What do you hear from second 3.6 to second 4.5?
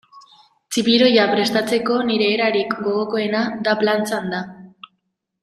da plantxan da.